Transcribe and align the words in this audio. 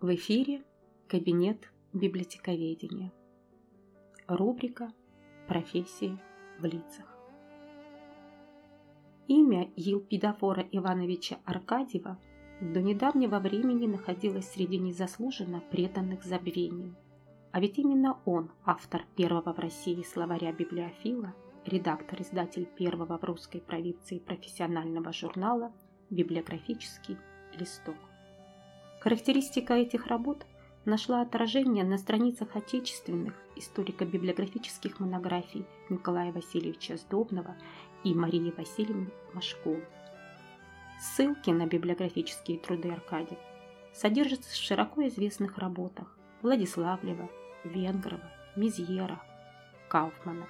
В 0.00 0.14
эфире 0.16 0.62
кабинет 1.08 1.72
библиотековедения. 1.94 3.10
Рубрика 4.26 4.92
«Профессии 5.46 6.18
в 6.58 6.64
лицах». 6.64 7.06
Имя 9.28 9.70
Елпидофора 9.76 10.66
Ивановича 10.72 11.38
Аркадьева 11.46 12.18
до 12.60 12.82
недавнего 12.82 13.38
времени 13.38 13.86
находилось 13.86 14.50
среди 14.52 14.78
незаслуженно 14.78 15.62
преданных 15.70 16.22
забвению. 16.24 16.96
А 17.52 17.60
ведь 17.60 17.78
именно 17.78 18.18
он, 18.26 18.50
автор 18.64 19.06
первого 19.16 19.54
в 19.54 19.58
России 19.58 20.02
словаря 20.02 20.52
библиофила, 20.52 21.32
редактор-издатель 21.64 22.66
первого 22.66 23.16
в 23.16 23.24
русской 23.24 23.60
провинции 23.60 24.18
профессионального 24.18 25.12
журнала 25.12 25.72
«Библиографический 26.10 27.16
листок». 27.58 27.96
Характеристика 29.04 29.74
этих 29.74 30.06
работ 30.06 30.46
нашла 30.86 31.20
отражение 31.20 31.84
на 31.84 31.98
страницах 31.98 32.56
отечественных 32.56 33.34
историко-библиографических 33.54 34.98
монографий 34.98 35.66
Николая 35.90 36.32
Васильевича 36.32 36.96
Сдобного 36.96 37.54
и 38.02 38.14
Марии 38.14 38.54
Васильевны 38.56 39.10
Машковой. 39.34 39.84
Ссылки 40.98 41.50
на 41.50 41.66
библиографические 41.66 42.58
труды 42.58 42.92
Аркадия 42.92 43.36
содержатся 43.92 44.50
в 44.50 44.54
широко 44.54 45.06
известных 45.08 45.58
работах 45.58 46.16
Владиславлева, 46.40 47.28
Венгрова, 47.62 48.32
Мизьера, 48.56 49.20
Кауфмана. 49.90 50.48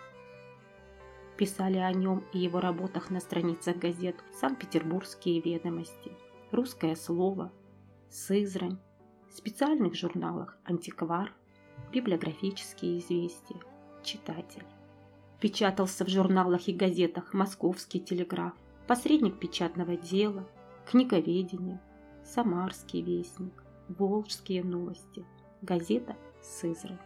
Писали 1.36 1.78
о 1.78 1.92
нем 1.92 2.22
и 2.32 2.38
его 2.38 2.60
работах 2.60 3.10
на 3.10 3.18
страницах 3.18 3.78
газет 3.78 4.14
«Санкт-Петербургские 4.38 5.40
ведомости», 5.40 6.12
«Русское 6.52 6.94
слово», 6.94 7.50
Сызрань, 8.10 8.78
специальных 9.30 9.94
журналах 9.94 10.56
«Антиквар», 10.64 11.32
библиографические 11.92 12.98
известия, 12.98 13.58
читатель. 14.02 14.64
Печатался 15.40 16.04
в 16.04 16.08
журналах 16.08 16.68
и 16.68 16.72
газетах 16.72 17.34
«Московский 17.34 18.00
телеграф», 18.00 18.54
«Посредник 18.86 19.38
печатного 19.38 19.96
дела», 19.96 20.48
«Книговедение», 20.90 21.80
«Самарский 22.24 23.02
вестник», 23.02 23.62
«Волжские 23.88 24.62
новости», 24.62 25.26
газета 25.62 26.16
«Сызрань». 26.40 26.98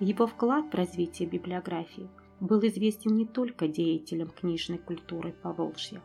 Его 0.00 0.26
вклад 0.26 0.72
в 0.72 0.74
развитие 0.74 1.28
библиографии 1.28 2.08
был 2.40 2.60
известен 2.66 3.14
не 3.14 3.26
только 3.26 3.68
деятелям 3.68 4.28
книжной 4.28 4.78
культуры 4.78 5.32
Поволжья, 5.32 6.02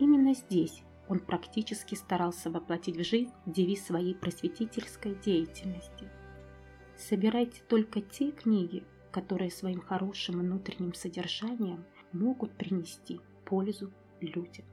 Именно 0.00 0.34
здесь 0.34 0.82
он 1.08 1.20
практически 1.20 1.94
старался 1.94 2.50
воплотить 2.50 2.96
в 2.96 3.04
жизнь 3.04 3.32
девиз 3.46 3.86
своей 3.86 4.14
просветительской 4.14 5.14
деятельности. 5.14 6.08
Собирайте 6.96 7.62
только 7.68 8.00
те 8.00 8.32
книги, 8.32 8.82
которые 9.10 9.50
своим 9.50 9.80
хорошим 9.80 10.40
внутренним 10.40 10.94
содержанием– 10.94 11.84
могут 12.12 12.52
принести 12.52 13.20
пользу 13.44 13.92
людям. 14.20 14.64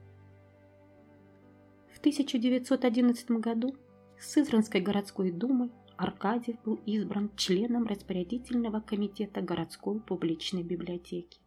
В 1.92 1.98
1911 1.98 3.30
году 3.32 3.74
Сызранской 4.18 4.80
городской 4.80 5.30
думой 5.30 5.70
Аркадьев 5.96 6.56
был 6.62 6.80
избран 6.86 7.30
членом 7.36 7.86
распорядительного 7.86 8.80
комитета 8.80 9.40
городской 9.40 10.00
публичной 10.00 10.62
библиотеки 10.62 11.40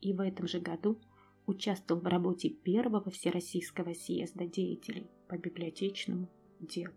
и 0.00 0.12
в 0.12 0.20
этом 0.20 0.46
же 0.46 0.60
году 0.60 0.98
участвовал 1.46 2.00
в 2.00 2.06
работе 2.06 2.50
первого 2.50 3.10
Всероссийского 3.10 3.94
съезда 3.94 4.46
деятелей 4.46 5.10
по 5.28 5.36
библиотечному 5.36 6.28
делу. 6.60 6.92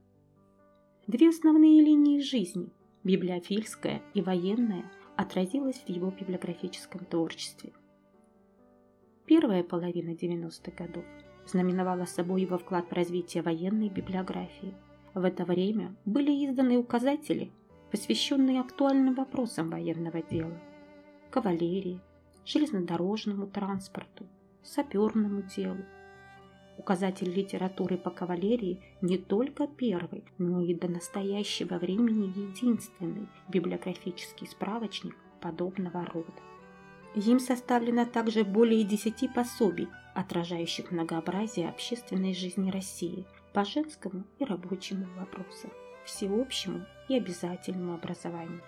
Две 1.08 1.30
основные 1.30 1.82
линии 1.82 2.22
жизни– 2.22 2.70
библиофильская 3.04 4.02
и 4.14 4.22
военная– 4.22 4.90
отразилась 5.22 5.84
в 5.86 5.90
его 5.90 6.12
библиографическом 6.12 7.06
творчестве. 7.06 7.72
Первая 9.26 9.64
половина 9.64 10.12
90-х 10.12 10.72
годов 10.72 11.06
знаменовала 11.46 12.06
собой 12.06 12.42
его 12.42 12.58
вклад 12.58 12.90
в 12.90 12.94
развитие 12.94 13.44
военной 13.44 13.90
библиографии. 13.90 14.74
В 15.14 15.24
это 15.24 15.46
время 15.46 15.96
были 16.06 16.32
изданы 16.46 16.78
указатели, 16.78 17.52
посвященные 17.92 18.62
актуальным 18.62 19.16
вопросам 19.16 19.70
военного 19.70 20.22
дела, 20.22 20.58
кавалерии, 21.30 22.00
железнодорожному 22.46 23.48
транспорту, 23.48 24.26
саперному 24.64 25.44
делу. 25.44 25.84
Указатель 26.82 27.32
литературы 27.32 27.96
по 27.96 28.10
кавалерии 28.10 28.82
не 29.02 29.20
только 29.20 29.68
первый, 29.68 30.24
но 30.40 30.62
и 30.62 30.74
до 30.74 30.88
настоящего 30.88 31.76
времени 31.76 32.34
единственный 32.36 33.28
библиографический 33.50 34.48
справочник 34.48 35.16
подобного 35.42 36.04
рода. 36.08 36.42
Им 37.14 37.40
составлено 37.40 38.08
также 38.08 38.44
более 38.44 38.84
десяти 38.84 39.28
пособий, 39.28 39.90
отражающих 40.16 40.90
многообразие 40.90 41.70
общественной 41.70 42.34
жизни 42.34 42.72
России 42.72 43.28
по 43.54 43.64
женскому 43.64 44.24
и 44.40 44.44
рабочему 44.44 45.06
вопросам, 45.20 45.70
всеобщему 46.04 46.84
и 47.10 47.16
обязательному 47.16 47.94
образованию, 47.94 48.64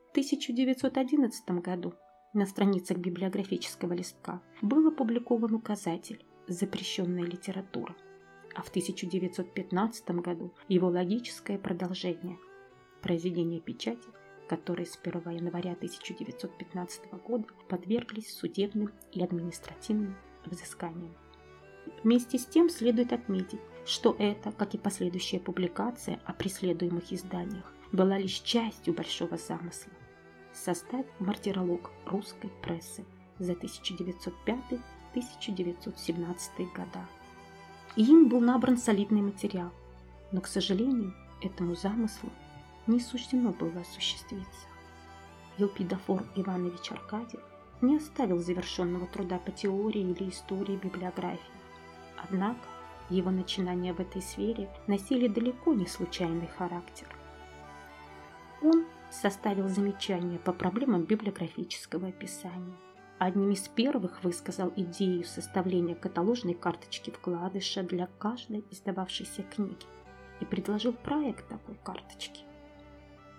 В 0.09 0.13
1911 0.13 1.51
году 1.63 1.93
на 2.33 2.47
страницах 2.47 2.97
библиографического 2.97 3.93
листка 3.93 4.41
был 4.63 4.89
опубликован 4.89 5.53
указатель 5.55 6.25
«Запрещенная 6.51 7.23
литература», 7.23 7.95
а 8.57 8.63
в 8.63 8.71
1915 8.71 10.11
году 10.11 10.53
его 10.67 10.89
логическое 10.89 11.59
продолжение 11.59 12.39
произведение 13.03 13.61
печати, 13.61 14.09
которые 14.49 14.87
с 14.87 14.99
1 15.01 15.31
января 15.31 15.75
1915 15.75 17.13
года 17.25 17.47
подверглись 17.69 18.37
судебным 18.37 18.91
и 19.13 19.23
административным 19.23 20.17
взысканиям. 20.45 21.15
Вместе 22.03 22.37
с 22.37 22.47
тем 22.47 22.69
следует 22.69 23.13
отметить, 23.13 23.61
что 23.87 24.17
это, 24.19 24.51
как 24.51 24.75
и 24.75 24.79
последующая 24.79 25.39
публикация 25.39 26.21
о 26.25 26.33
преследуемых 26.33 27.13
изданиях, 27.13 27.73
была 27.93 28.19
лишь 28.19 28.41
частью 28.41 28.93
большого 28.93 29.37
замысла. 29.37 29.93
Составь 30.53 31.07
мартиролог 31.21 31.93
русской 32.07 32.51
прессы 32.61 33.05
за 33.39 33.55
1905-1917 35.15 36.73
года. 36.75 37.07
Им 37.97 38.29
был 38.29 38.41
набран 38.41 38.79
солидный 38.79 39.23
материал, 39.23 39.71
но, 40.33 40.41
к 40.41 40.47
сожалению, 40.47 41.15
этому 41.43 41.75
замыслу 41.75 42.31
не 42.87 43.01
суждено 43.01 43.51
было 43.51 43.81
осуществиться. 43.81 44.67
Елпидофор 45.59 46.25
Иванович 46.37 46.93
Аркадьев 46.93 47.43
не 47.81 47.97
оставил 47.97 48.39
завершенного 48.39 49.07
труда 49.07 49.39
по 49.39 49.51
теории 49.51 50.03
или 50.03 50.31
истории 50.31 50.77
библиографии. 50.77 51.41
Однако 52.17 52.67
его 53.09 53.31
начинания 53.31 53.93
в 53.93 54.01
этой 54.01 54.23
сфере 54.23 54.71
носили 54.87 55.27
далеко 55.29 55.75
не 55.75 55.87
случайный 55.87 56.47
характер. 56.47 57.09
Он 58.63 58.85
составил 59.11 59.69
замечания 59.69 60.39
по 60.39 60.53
проблемам 60.53 61.05
библиографического 61.05 62.09
описания. 62.09 62.77
Одним 63.21 63.51
из 63.51 63.69
первых 63.69 64.25
высказал 64.25 64.73
идею 64.77 65.25
составления 65.25 65.95
каталожной 65.95 66.55
карточки 66.55 67.11
вкладыша 67.11 67.83
для 67.83 68.07
каждой 68.19 68.65
издававшейся 68.71 69.43
книги 69.43 69.85
и 70.41 70.47
предложил 70.47 70.95
проект 70.95 71.47
такой 71.47 71.75
карточки. 71.85 72.45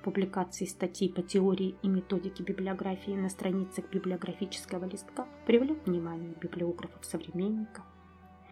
Публикации 0.04 0.66
статей 0.66 1.12
по 1.12 1.24
теории 1.24 1.74
и 1.82 1.88
методике 1.88 2.44
библиографии 2.44 3.14
на 3.14 3.28
страницах 3.30 3.90
библиографического 3.90 4.86
листка 4.86 5.26
привлек 5.48 5.88
внимание 5.88 6.36
библиографов-современников. 6.40 7.84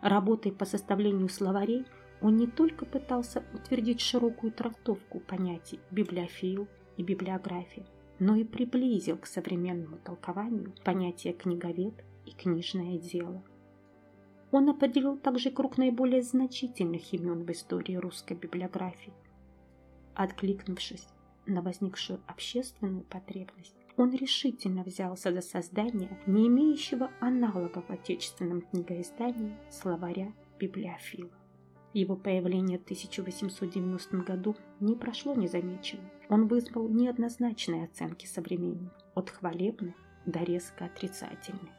Работой 0.01 0.51
по 0.51 0.65
составлению 0.65 1.29
словарей 1.29 1.85
он 2.21 2.37
не 2.37 2.47
только 2.47 2.87
пытался 2.87 3.43
утвердить 3.53 4.01
широкую 4.01 4.51
трактовку 4.51 5.19
понятий 5.19 5.79
библиофил 5.91 6.67
и 6.97 7.03
библиография, 7.03 7.85
но 8.19 8.35
и 8.35 8.43
приблизил 8.43 9.17
к 9.17 9.25
современному 9.25 9.97
толкованию 9.97 10.73
понятия 10.83 11.33
книговед 11.33 11.93
и 12.25 12.31
книжное 12.31 12.97
дело. 12.97 13.43
Он 14.51 14.69
определил 14.69 15.17
также 15.17 15.51
круг 15.51 15.77
наиболее 15.77 16.21
значительных 16.21 17.13
имен 17.13 17.45
в 17.45 17.51
истории 17.51 17.95
русской 17.95 18.33
библиографии. 18.35 19.13
Откликнувшись 20.15 21.07
на 21.45 21.61
возникшую 21.61 22.19
общественную 22.27 23.03
потребность, 23.03 23.75
он 23.95 24.13
решительно 24.13 24.83
взялся 24.83 25.31
за 25.31 25.41
создание 25.41 26.17
не 26.25 26.47
имеющего 26.47 27.11
аналогов 27.19 27.85
в 27.87 27.91
отечественном 27.91 28.61
книгоиздании 28.61 29.55
словаря 29.69 30.33
библиофила. 30.57 31.38
Его 31.93 32.15
появление 32.15 32.77
в 32.77 32.83
1890 32.83 34.17
году 34.17 34.55
не 34.79 34.95
прошло 34.95 35.33
незамеченным. 35.33 36.09
Он 36.29 36.47
вызвал 36.47 36.87
неоднозначные 36.87 37.85
оценки 37.85 38.25
современников, 38.25 38.93
от 39.15 39.29
хвалебных 39.31 39.95
до 40.25 40.39
резко 40.43 40.85
отрицательных. 40.85 41.71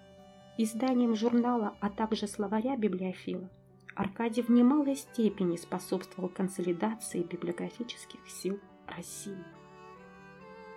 Изданием 0.58 1.14
журнала, 1.14 1.76
а 1.80 1.90
также 1.90 2.26
словаря 2.26 2.76
библиофила 2.76 3.48
Аркадий 3.94 4.42
в 4.42 4.48
немалой 4.48 4.96
степени 4.96 5.56
способствовал 5.56 6.28
консолидации 6.28 7.22
библиографических 7.22 8.20
сил 8.28 8.58
России. 8.86 9.44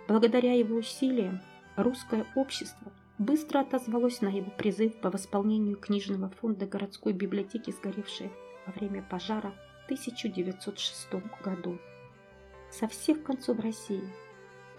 Благодаря 0.08 0.52
его 0.54 0.76
усилиям 0.76 1.40
русское 1.76 2.26
общество 2.34 2.92
быстро 3.18 3.60
отозвалось 3.60 4.20
на 4.20 4.28
его 4.28 4.50
призыв 4.50 5.00
по 5.00 5.10
восполнению 5.10 5.76
книжного 5.76 6.28
фонда 6.28 6.66
городской 6.66 7.12
библиотеки, 7.12 7.70
сгоревшей 7.70 8.30
во 8.66 8.72
время 8.72 9.02
пожара 9.02 9.54
в 9.82 9.84
1906 9.84 11.12
году. 11.42 11.78
Со 12.70 12.88
всех 12.88 13.22
концов 13.22 13.58
России 13.60 14.02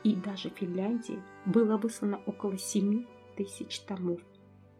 и 0.03 0.15
даже 0.15 0.49
Финляндии 0.49 1.21
было 1.45 1.77
выслано 1.77 2.21
около 2.25 2.57
7 2.57 3.05
тысяч 3.35 3.79
томов. 3.81 4.21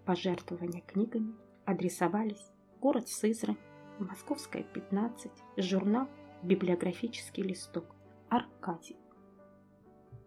Пожертвования 0.06 0.81
книгами 0.81 1.34
адресовались 1.66 2.52
город 2.80 3.07
Сызрань, 3.10 3.57
Московская, 4.00 4.63
15, 4.63 5.31
журнал 5.57 6.07
«Библиографический 6.44 7.44
листок», 7.44 7.96
Аркадий. 8.30 8.98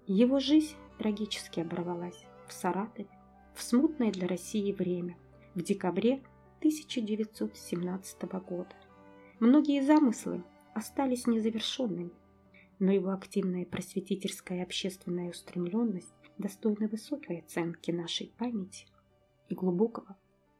Его 0.06 0.40
жизнь 0.40 0.74
трагически 0.98 1.60
оборвалась 1.60 2.24
в 2.48 2.52
Саратове 2.52 3.08
в 3.54 3.62
смутное 3.62 4.10
для 4.10 4.26
России 4.26 4.72
время, 4.72 5.16
в 5.54 5.62
декабре 5.62 6.22
1917 6.58 8.22
года. 8.22 8.74
Многие 9.40 9.82
замыслы 9.82 10.42
остались 10.74 11.26
незавершенными, 11.26 12.12
но 12.78 12.92
его 12.92 13.10
активная 13.10 13.64
просветительская 13.64 14.58
и 14.58 14.62
общественная 14.62 15.30
устремленность 15.30 16.12
достойны 16.38 16.88
высокой 16.88 17.40
оценки 17.40 17.90
нашей 17.90 18.32
памяти 18.38 18.86
и 19.48 19.54
глубокого 19.54 20.16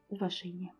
уважения. 0.08 0.72